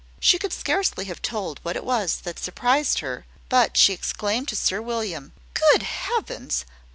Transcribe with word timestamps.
She 0.19 0.39
could 0.39 0.51
scarcely 0.51 1.05
have 1.05 1.21
told 1.21 1.59
what 1.61 1.75
it 1.75 1.83
was 1.85 2.21
that 2.21 2.39
surprised 2.39 3.01
her; 3.01 3.27
but 3.49 3.77
she 3.77 3.93
exclaimed 3.93 4.47
to 4.47 4.55
Sir 4.55 4.81
William 4.81 5.31
"Good 5.53 5.83
heavens! 5.83 6.65